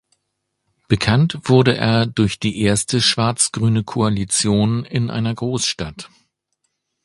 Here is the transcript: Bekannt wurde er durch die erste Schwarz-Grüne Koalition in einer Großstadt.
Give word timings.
Bekannt 0.87 1.37
wurde 1.43 1.77
er 1.77 2.07
durch 2.07 2.39
die 2.39 2.59
erste 2.63 3.03
Schwarz-Grüne 3.03 3.83
Koalition 3.83 4.83
in 4.83 5.11
einer 5.11 5.35
Großstadt. 5.35 6.09